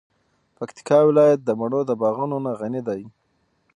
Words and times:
پکتیکا 0.57 0.97
ولایت 1.07 1.39
د 1.43 1.49
مڼو 1.59 1.81
د 1.85 1.91
باغونو 2.01 2.37
نه 2.45 2.51
غنی 2.59 2.81
ده. 2.87 2.95